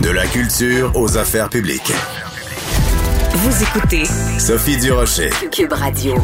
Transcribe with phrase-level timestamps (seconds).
[0.00, 1.92] De la culture aux affaires publiques.
[3.34, 4.04] Vous écoutez
[4.38, 5.30] Sophie Durocher.
[5.50, 6.14] Cube Radio.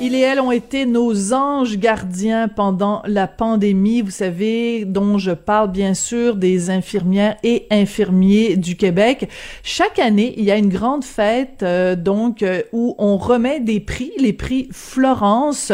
[0.00, 5.32] Il et elle ont été nos anges gardiens pendant la pandémie, vous savez, dont je
[5.32, 9.28] parle bien sûr des infirmières et infirmiers du Québec.
[9.64, 13.80] Chaque année, il y a une grande fête euh, donc euh, où on remet des
[13.80, 15.72] prix, les prix Florence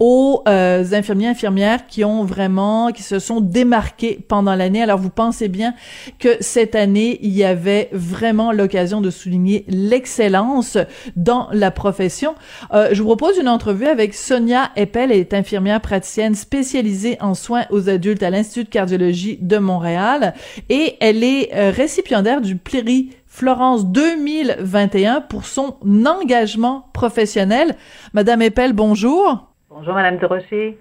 [0.00, 4.82] aux euh, infirmiers infirmières qui ont vraiment qui se sont démarqués pendant l'année.
[4.82, 5.74] Alors vous pensez bien
[6.18, 10.76] que cette année, il y avait vraiment l'occasion de souligner l'excellence
[11.14, 12.34] dans la profession.
[12.72, 15.12] je vous propose une entrevue avec Sonia Eppel.
[15.12, 20.32] Est infirmière praticienne spécialisée en soins aux adultes à l'Institut de cardiologie de Montréal
[20.70, 27.76] et elle est euh, récipiendaire du prix Florence 2021 pour son engagement professionnel.
[28.14, 29.52] Madame Eppel, bonjour.
[29.68, 30.78] Bonjour, Madame Durocher.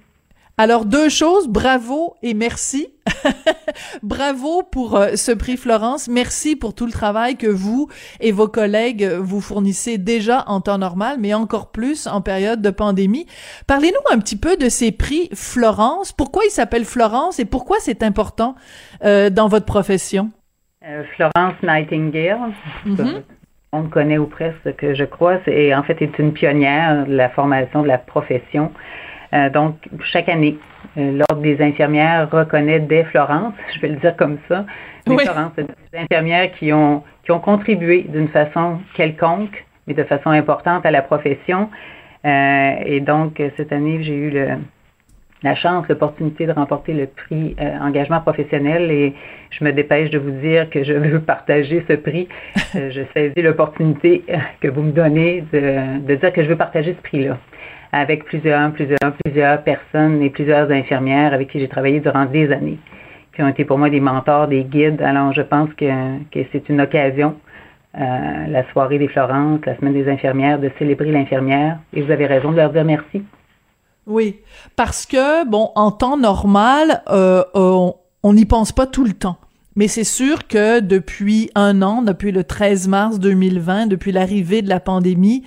[0.61, 2.89] Alors, deux choses, bravo et merci.
[4.03, 6.09] bravo pour euh, ce prix Florence.
[6.09, 7.88] Merci pour tout le travail que vous
[8.19, 12.61] et vos collègues euh, vous fournissez déjà en temps normal, mais encore plus en période
[12.61, 13.25] de pandémie.
[13.67, 16.11] Parlez-nous un petit peu de ces prix Florence.
[16.11, 18.55] Pourquoi ils s'appellent Florence et pourquoi c'est important
[19.05, 20.30] euh, dans votre profession?
[21.15, 22.52] Florence Nightingale.
[22.85, 23.21] Mm-hmm.
[23.71, 27.30] On connaît ou presque, que je crois, et en fait est une pionnière de la
[27.30, 28.73] formation de la profession.
[29.33, 30.58] Euh, donc, chaque année,
[30.97, 34.66] euh, l'Ordre des infirmières reconnaît des Florence, je vais le dire comme ça,
[35.05, 40.30] des Florence, des infirmières qui ont, qui ont contribué d'une façon quelconque, mais de façon
[40.30, 41.70] importante à la profession.
[42.26, 44.49] Euh, et donc, cette année, j'ai eu le,
[45.43, 49.15] la chance, l'opportunité de remporter le prix engagement professionnel et
[49.52, 52.27] je me dépêche de vous dire que je veux partager ce prix.
[52.73, 54.25] je saisis l'opportunité
[54.59, 57.37] que vous me donnez de, de dire que je veux partager ce prix-là
[57.92, 62.80] avec plusieurs, plusieurs, plusieurs personnes et plusieurs infirmières avec qui j'ai travaillé durant des années,
[63.36, 65.02] qui ont été pour moi des mentors, des guides.
[65.02, 67.36] Alors, je pense que, que c'est une occasion,
[67.98, 71.80] euh, la soirée des Florence, la semaine des infirmières, de célébrer l'infirmière.
[71.94, 73.23] Et vous avez raison de leur dire merci.
[74.05, 74.38] Oui,
[74.76, 79.38] parce que, bon, en temps normal, euh, on n'y pense pas tout le temps.
[79.76, 84.67] Mais c'est sûr que depuis un an, depuis le 13 mars 2020, depuis l'arrivée de
[84.67, 85.44] la pandémie,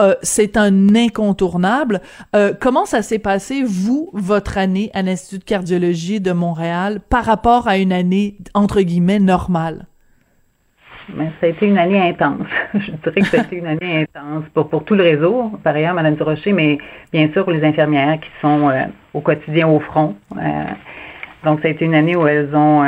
[0.00, 2.00] euh, c'est un incontournable.
[2.34, 7.24] Euh, comment ça s'est passé, vous, votre année à l'Institut de cardiologie de Montréal, par
[7.24, 9.86] rapport à une année, entre guillemets, normale?
[11.14, 12.46] Mais ça a été une année intense.
[12.74, 15.74] Je dirais que ça a été une année intense pour, pour tout le réseau, par
[15.74, 16.78] ailleurs, Mme Durocher, mais
[17.12, 20.16] bien sûr les infirmières qui sont euh, au quotidien au front.
[21.44, 22.84] donc, ça a été une année où elles ont,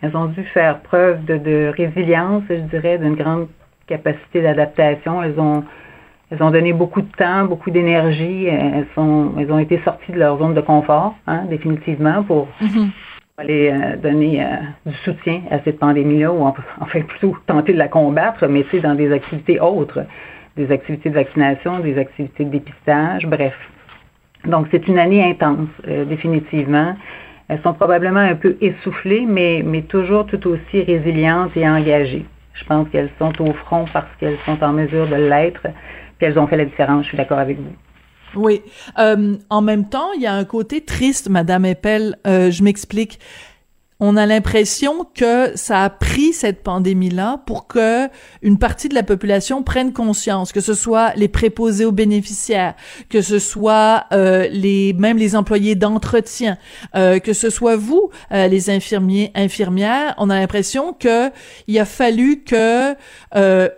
[0.00, 3.46] elles ont dû faire preuve de résilience, je dirais, d'une grande
[3.90, 5.22] capacité d'adaptation.
[5.22, 5.64] Elles ont,
[6.30, 8.46] elles ont donné beaucoup de temps, beaucoup d'énergie.
[8.46, 12.88] Elles, sont, elles ont été sorties de leur zone de confort, hein, définitivement, pour mm-hmm.
[13.38, 14.46] aller euh, donner euh,
[14.86, 16.42] du soutien à cette pandémie-là, ou
[16.80, 20.04] enfin plutôt tenter de la combattre, mais c'est dans des activités autres,
[20.56, 23.54] des activités de vaccination, des activités de dépistage, bref.
[24.46, 26.94] Donc c'est une année intense, euh, définitivement.
[27.48, 32.24] Elles sont probablement un peu essoufflées, mais, mais toujours tout aussi résilientes et engagées.
[32.60, 36.38] Je pense qu'elles sont au front parce qu'elles sont en mesure de l'être, puis elles
[36.38, 37.04] ont fait la différence.
[37.04, 37.72] Je suis d'accord avec vous.
[38.36, 38.62] Oui.
[38.98, 42.16] Euh, en même temps, il y a un côté triste, Madame Eppel.
[42.26, 43.18] Euh, je m'explique
[44.00, 48.08] on a l'impression que ça a pris cette pandémie-là pour que
[48.40, 52.74] une partie de la population prenne conscience, que ce soit les préposés aux bénéficiaires,
[53.10, 56.56] que ce soit euh, les même les employés d'entretien,
[56.96, 60.14] euh, que ce soit vous, euh, les infirmiers, infirmières.
[60.16, 61.30] On a l'impression que
[61.66, 62.94] il a fallu que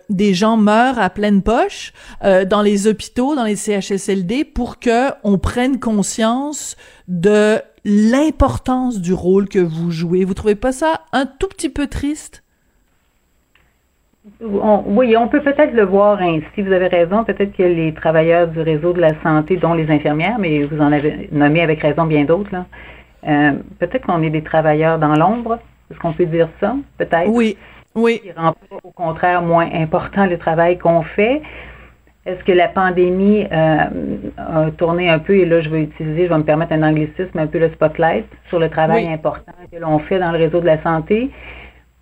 [0.08, 1.92] des gens meurent à pleine poche
[2.22, 6.76] dans les hôpitaux, dans les CHSLD, pour que on prenne conscience
[7.12, 10.24] de l'importance du rôle que vous jouez.
[10.24, 12.42] Vous trouvez pas ça un tout petit peu triste?
[14.40, 16.62] oui, on peut peut-être le voir ainsi.
[16.62, 17.24] Vous avez raison.
[17.24, 20.92] Peut-être que les travailleurs du réseau de la santé, dont les infirmières, mais vous en
[20.92, 22.54] avez nommé avec raison bien d'autres,
[23.26, 25.58] euh, peut-être qu'on est des travailleurs dans l'ombre.
[25.90, 26.76] Est-ce qu'on peut dire ça?
[26.98, 27.28] Peut-être.
[27.28, 27.56] Oui.
[27.94, 28.20] Oui.
[28.20, 28.54] Qui rend
[28.84, 31.42] au contraire moins important le travail qu'on fait.
[32.24, 36.28] Est-ce que la pandémie euh, a tourné un peu, et là je vais utiliser, je
[36.28, 39.98] vais me permettre un anglicisme, un peu le spotlight sur le travail important que l'on
[39.98, 41.30] fait dans le réseau de la santé?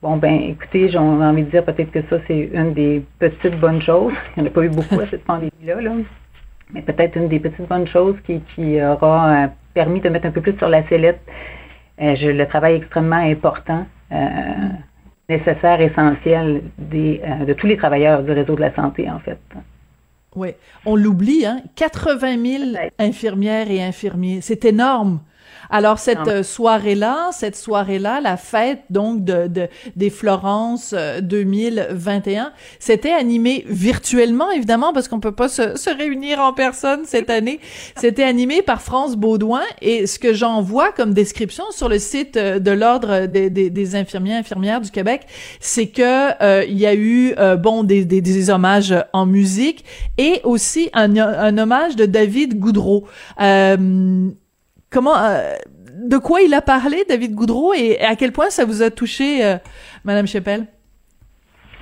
[0.02, 3.82] Bon, ben écoutez, j'ai envie de dire peut-être que ça, c'est une des petites bonnes
[3.82, 4.12] choses.
[4.36, 5.92] Il n'y en a pas eu beaucoup à cette pandémie-là, là.
[6.72, 10.32] mais peut-être une des petites bonnes choses qui, qui aura euh, permis de mettre un
[10.32, 11.20] peu plus sur la sellette
[12.02, 13.86] euh, le travail extrêmement important
[15.28, 19.38] nécessaire, essentiel des, de tous les travailleurs du réseau de la santé, en fait.
[20.36, 20.50] Oui,
[20.86, 21.62] on l'oublie, hein?
[21.74, 25.20] 80 000 infirmières et infirmiers, c'est énorme.
[25.70, 32.48] Alors cette euh, soirée-là, cette soirée-là, la fête donc de, de des Florence 2021, euh,
[32.78, 37.60] c'était animé virtuellement évidemment parce qu'on peut pas se, se, réunir en personne cette année.
[37.96, 42.36] C'était animé par France Baudouin et ce que j'en vois comme description sur le site
[42.36, 45.22] euh, de l'ordre des, des, des, infirmiers infirmières du Québec,
[45.58, 49.84] c'est que il y a eu bon des, des, des, hommages en musique
[50.18, 53.06] et aussi un, un hommage de David Goudreau.
[53.40, 54.30] Euh,
[54.90, 55.54] comment, euh,
[55.94, 59.44] de quoi il a parlé, David Goudreau, et, à quel point ça vous a touché,
[59.44, 59.56] euh,
[60.04, 60.66] Madame Chepel?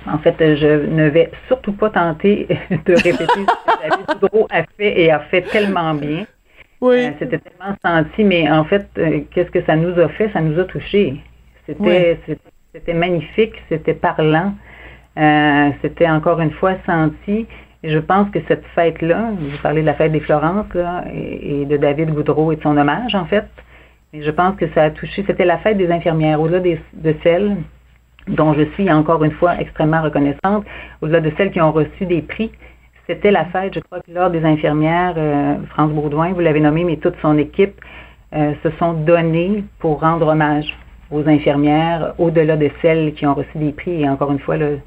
[0.05, 4.63] En fait, je ne vais surtout pas tenter de répéter ce que David Goudreau a
[4.77, 6.25] fait et a fait tellement bien.
[6.81, 6.97] Oui.
[6.97, 8.87] Euh, c'était tellement senti, mais en fait,
[9.31, 10.31] qu'est-ce que ça nous a fait?
[10.31, 11.17] Ça nous a touché.
[11.65, 12.17] C'était,
[12.73, 14.55] c'était magnifique, c'était parlant,
[15.81, 17.45] c'était encore une fois senti
[17.83, 20.65] je pense que cette fête-là, vous parlez de la fête des Florences
[21.13, 23.45] et, de David Goudreau et de son hommage, en fait,
[24.13, 27.55] mais je pense que ça a touché, c'était la fête des infirmières, au-delà de celles
[28.27, 30.65] dont je suis encore une fois extrêmement reconnaissante,
[31.01, 32.51] au-delà de celles qui ont reçu des prix.
[33.07, 36.83] C'était la fête, je crois que lors des infirmières, euh, France Baudouin, vous l'avez nommé,
[36.83, 37.81] mais toute son équipe
[38.35, 40.75] euh, se sont données pour rendre hommage
[41.09, 44.03] aux infirmières, au-delà de celles qui ont reçu des prix.
[44.03, 44.79] Et encore une fois, le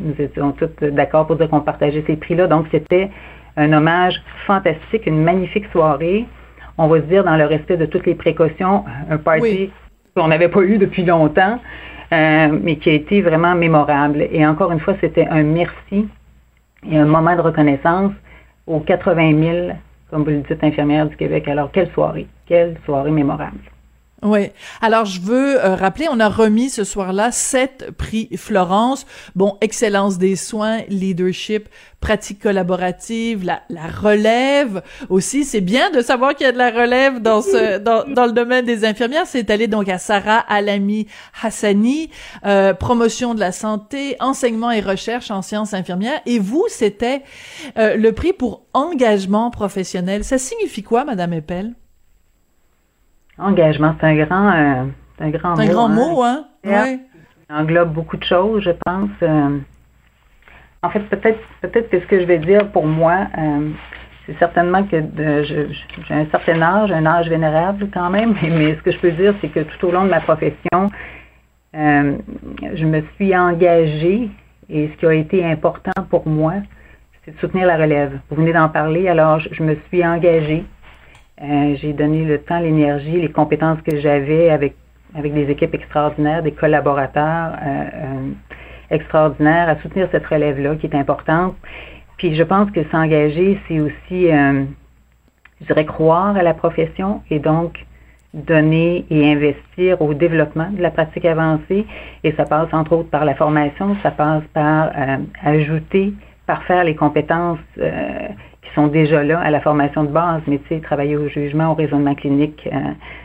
[0.00, 2.46] nous étions tous d'accord pour dire qu'on partageait ces prix-là.
[2.46, 3.10] Donc, c'était
[3.56, 6.26] un hommage fantastique, une magnifique soirée.
[6.78, 9.70] On va se dire, dans le respect de toutes les précautions, un party
[10.14, 11.58] qu'on n'avait pas eu depuis longtemps,
[12.12, 14.26] euh, mais qui a été vraiment mémorable.
[14.30, 16.08] Et encore une fois, c'était un merci
[16.90, 18.12] et un moment de reconnaissance
[18.66, 19.68] aux 80 000,
[20.10, 21.48] comme vous le dites, infirmières du Québec.
[21.48, 23.58] Alors, quelle soirée, quelle soirée mémorable.
[24.26, 24.50] Oui.
[24.82, 29.06] Alors, je veux euh, rappeler, on a remis ce soir-là sept prix Florence.
[29.36, 31.68] Bon, excellence des soins, leadership,
[32.00, 35.44] pratique collaborative, la, la relève aussi.
[35.44, 38.32] C'est bien de savoir qu'il y a de la relève dans ce dans, dans le
[38.32, 39.26] domaine des infirmières.
[39.26, 41.06] C'est allé donc à Sarah Alami
[41.40, 42.10] Hassani,
[42.44, 46.20] euh, promotion de la santé, enseignement et recherche en sciences infirmières.
[46.26, 47.22] Et vous, c'était
[47.78, 50.24] euh, le prix pour engagement professionnel.
[50.24, 51.74] Ça signifie quoi, Madame Eppel?
[53.38, 54.84] Engagement, c'est un grand, euh,
[55.20, 55.60] un grand mot.
[55.60, 55.94] Un grand hein.
[55.94, 56.44] mot, hein?
[56.64, 57.00] Oui.
[57.50, 59.10] englobe beaucoup de choses, je pense.
[59.22, 59.58] Euh.
[60.82, 63.70] en fait, peut-être, peut-être que ce que je vais dire pour moi, euh,
[64.24, 65.02] c'est certainement que
[65.44, 65.68] j'ai
[66.10, 69.48] un certain âge, un âge vénérable quand même, mais, ce que je peux dire, c'est
[69.48, 70.90] que tout au long de ma profession,
[71.74, 74.30] je me suis engagée
[74.70, 76.54] et ce qui a été important pour moi,
[77.24, 78.18] c'est de soutenir la relève.
[78.30, 80.64] Vous venez d'en parler, alors je me suis engagée
[81.42, 84.74] euh, j'ai donné le temps, l'énergie, les compétences que j'avais avec,
[85.14, 88.30] avec des équipes extraordinaires, des collaborateurs euh, euh,
[88.90, 91.54] extraordinaires à soutenir cette relève-là qui est importante.
[92.16, 97.84] Puis je pense que s'engager, c'est aussi, je dirais, croire à la profession et donc
[98.32, 101.84] donner et investir au développement de la pratique avancée.
[102.24, 104.92] Et ça passe entre autres par la formation, ça passe par
[105.44, 106.14] ajouter,
[106.46, 107.58] par faire les compétences
[108.74, 111.74] sont déjà là à la formation de base, mais tu sais, travailler au jugement, au
[111.74, 112.78] raisonnement clinique, euh,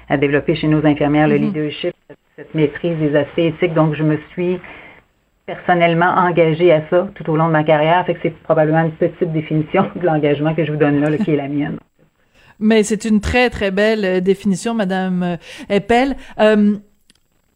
[0.10, 1.54] à développer chez nos infirmières le mm-hmm.
[1.54, 1.96] leadership,
[2.36, 3.74] cette maîtrise des aspects éthiques.
[3.74, 4.60] Donc, je me suis
[5.46, 8.06] personnellement engagée à ça tout au long de ma carrière.
[8.06, 11.32] Fait que c'est probablement une petite définition de l'engagement que je vous donne là, qui
[11.32, 11.78] est la mienne.
[12.60, 16.16] Mais c'est une très, très belle euh, définition, Madame Eppel.
[16.40, 16.76] Euh,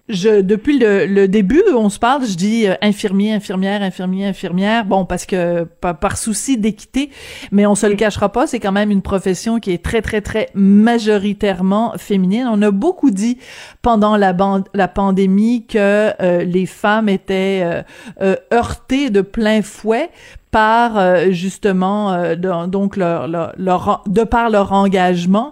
[0.08, 4.86] je depuis le, le, début on se parle je dis euh, infirmier infirmière infirmier infirmière.
[4.86, 7.10] Bon parce que par, par souci d'équité.
[7.52, 10.22] Mais on se le cachera pas c'est quand même une profession qui est très très
[10.22, 12.48] très majoritairement féminine.
[12.52, 13.40] On a beaucoup dit
[13.82, 17.84] pendant la bande, la pandémie que euh, les femmes étaient
[18.22, 20.10] euh, heurtées de plein fouet
[20.52, 25.52] par justement donc leur, leur, leur, de par leur engagement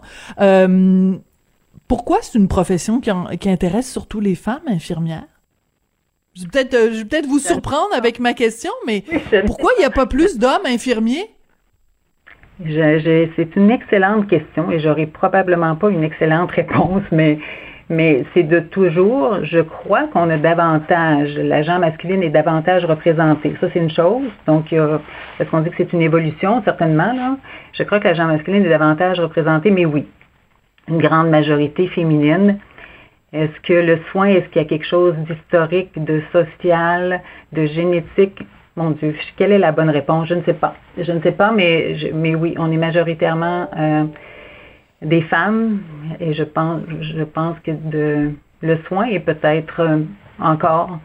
[1.87, 5.27] pourquoi c'est une profession qui, qui, intéresse surtout les femmes infirmières?
[6.35, 9.03] Je vais peut-être euh, peut vous surprendre avec ma question, mais
[9.45, 11.29] pourquoi il n'y a pas plus d'hommes infirmiers?
[12.65, 17.39] c'est une excellente question et j'aurais probablement pas une excellente réponse, mais
[17.89, 23.55] Mais c'est de toujours, je crois qu'on a davantage, la jambe masculine est davantage représentée.
[23.59, 24.29] Ça, c'est une chose.
[24.47, 26.61] Donc, est-ce qu'on dit que c'est une évolution?
[26.63, 27.37] Certainement, là.
[27.73, 30.07] Je crois que la jambe masculine est davantage représentée, mais oui,
[30.87, 32.59] une grande majorité féminine.
[33.31, 37.21] Est-ce que le soin, est-ce qu'il y a quelque chose d'historique, de social,
[37.51, 38.39] de génétique?
[38.75, 40.27] Mon Dieu, quelle est la bonne réponse?
[40.27, 40.75] Je ne sais pas.
[40.97, 44.05] Je ne sais pas, mais, mais oui, on est majoritairement euh,
[45.01, 45.81] des femmes
[46.19, 49.99] et je pense, je pense que de, le soin est peut-être euh,
[50.39, 50.99] encore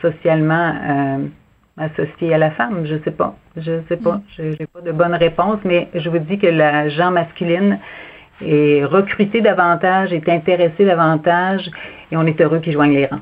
[0.00, 1.26] socialement euh,
[1.78, 2.86] associé à la femme.
[2.86, 3.36] Je ne sais pas.
[3.56, 4.16] Je ne sais pas.
[4.16, 4.22] Mm.
[4.36, 7.78] Je n'ai pas de bonne réponse, mais je vous dis que la genre masculine
[8.40, 11.70] est recrutée davantage, est intéressée davantage
[12.10, 13.20] et on est heureux qu'ils joignent les rangs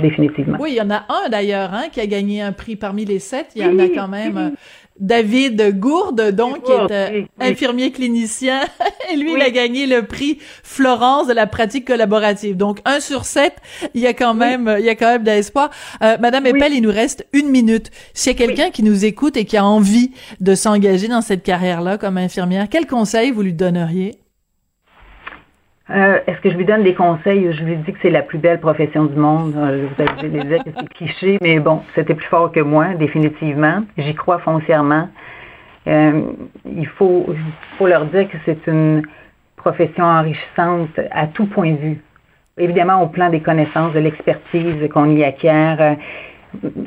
[0.00, 0.58] définitivement.
[0.60, 3.18] Oui, il y en a un d'ailleurs hein, qui a gagné un prix parmi les
[3.18, 3.48] sept.
[3.54, 4.50] Il y en a quand même euh,
[4.98, 8.60] David Gourde, donc, qui est euh, infirmier clinicien.
[9.12, 12.56] Et lui, il a gagné le prix Florence de la pratique collaborative.
[12.56, 13.56] Donc, un sur sept,
[13.94, 15.70] il y a quand même, il y a quand même de l'espoir.
[16.02, 17.90] Euh, Madame Eppel, il nous reste une minute.
[18.14, 22.18] Si quelqu'un qui nous écoute et qui a envie de s'engager dans cette carrière-là comme
[22.18, 24.21] infirmière, quel conseil vous lui donneriez?
[25.92, 27.52] Euh, est-ce que je lui donne des conseils?
[27.52, 29.54] Je lui dis que c'est la plus belle profession du monde.
[29.56, 33.82] Euh, vous allez dire que c'est cliché, mais bon, c'était plus fort que moi, définitivement.
[33.98, 35.08] J'y crois foncièrement.
[35.86, 36.22] Euh,
[36.64, 37.26] il faut,
[37.76, 39.02] faut leur dire que c'est une
[39.56, 42.00] profession enrichissante à tout point de vue.
[42.56, 45.96] Évidemment, au plan des connaissances, de l'expertise qu'on y acquiert,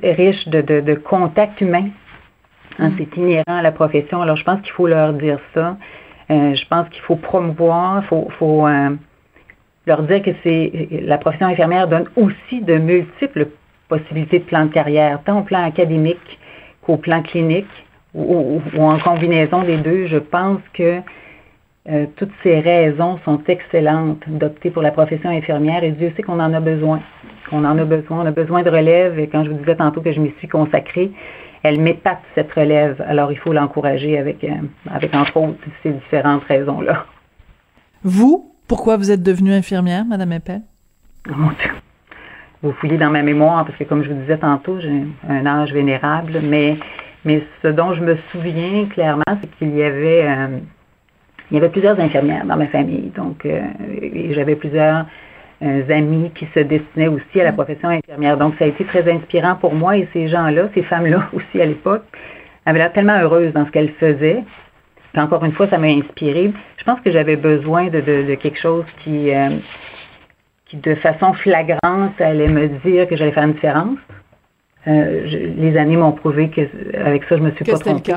[0.04, 1.90] riche de, de, de contacts humains.
[2.80, 2.94] Hein, mm.
[2.98, 4.22] C'est inhérent à la profession.
[4.22, 5.78] Alors, je pense qu'il faut leur dire ça.
[6.32, 8.96] Euh, je pense qu'il faut promouvoir, il faut, faut euh,
[9.86, 13.50] leur dire que c'est la profession infirmière donne aussi de multiples
[13.88, 16.40] possibilités de plan de carrière, tant au plan académique
[16.82, 17.68] qu'au plan clinique
[18.16, 20.08] ou, en combinaison des deux.
[20.08, 21.02] Je pense que
[21.88, 26.40] euh, toutes ces raisons sont excellentes d'opter pour la profession infirmière et Dieu sait qu'on
[26.40, 27.02] en a besoin.
[27.52, 28.22] On en a besoin.
[28.22, 30.48] On a besoin de relève et quand je vous disais tantôt que je m'y suis
[30.48, 31.12] consacrée,
[31.66, 33.04] elle m'épate cette relève.
[33.08, 34.50] Alors, il faut l'encourager avec, euh,
[34.90, 37.06] avec, entre autres, ces différentes raisons-là.
[38.04, 40.62] Vous, pourquoi vous êtes devenue infirmière, Madame Eppel?
[41.28, 41.72] Oh mon Dieu.
[42.62, 45.74] Vous fouillez dans ma mémoire, parce que comme je vous disais tantôt, j'ai un âge
[45.74, 46.78] vénérable, mais,
[47.26, 50.60] mais ce dont je me souviens clairement, c'est qu'il y avait, euh,
[51.50, 53.12] il y avait plusieurs infirmières dans ma famille.
[53.16, 53.62] Donc, euh,
[54.32, 55.08] j'avais plusieurs
[55.62, 57.56] amis qui se destinaient aussi à la mm.
[57.56, 58.38] profession infirmière.
[58.38, 61.66] Donc, ça a été très inspirant pour moi et ces gens-là, ces femmes-là aussi à
[61.66, 62.04] l'époque,
[62.66, 64.44] avaient l'air tellement heureuses dans ce qu'elles faisaient.
[65.14, 66.52] Puis encore une fois, ça m'a inspiré.
[66.78, 69.50] Je pense que j'avais besoin de, de, quelque chose qui, euh,
[70.66, 73.98] qui, de façon flagrante, allait me dire que j'allais faire une différence.
[74.88, 75.26] Euh,
[75.58, 76.62] les années m'ont prouvé que
[76.98, 78.14] avec ça, je me suis pas trompée.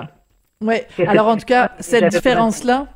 [0.60, 0.74] Oui.
[1.06, 2.86] Alors en tout cas, cette différence-là,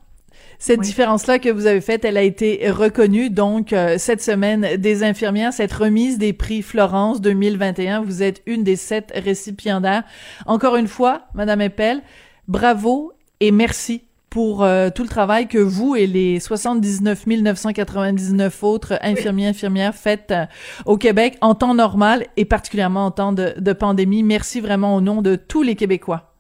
[0.63, 3.31] cette différence-là que vous avez faite, elle a été reconnue.
[3.31, 8.63] Donc, euh, cette semaine des infirmières, cette remise des prix Florence 2021, vous êtes une
[8.63, 10.05] des sept récipiendaires.
[10.47, 12.01] Encore une fois, Madame Eppel,
[12.47, 19.01] bravo et merci pour euh, tout le travail que vous et les 79 999 autres
[19.03, 20.47] infirmiers infirmières faites euh,
[20.87, 24.23] au Québec en temps normal et particulièrement en temps de, de pandémie.
[24.23, 26.33] Merci vraiment au nom de tous les Québécois.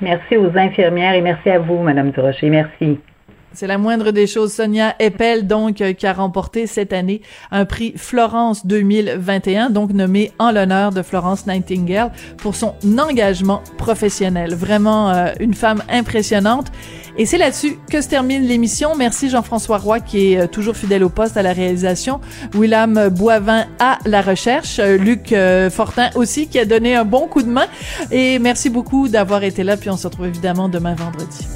[0.00, 2.48] Merci aux infirmières et merci à vous, Madame Durocher.
[2.48, 3.00] Merci.
[3.54, 4.52] C'est la moindre des choses.
[4.52, 10.32] Sonia Eppel, donc, euh, qui a remporté cette année un prix Florence 2021, donc nommé
[10.40, 14.54] en l'honneur de Florence Nightingale pour son engagement professionnel.
[14.54, 16.72] Vraiment euh, une femme impressionnante.
[17.16, 18.96] Et c'est là-dessus que se termine l'émission.
[18.96, 22.20] Merci Jean-François Roy qui est euh, toujours fidèle au poste à la réalisation,
[22.54, 25.34] William Boivin à la recherche, Luc
[25.70, 27.66] Fortin aussi qui a donné un bon coup de main.
[28.10, 29.76] Et merci beaucoup d'avoir été là.
[29.76, 31.46] Puis on se retrouve évidemment demain vendredi.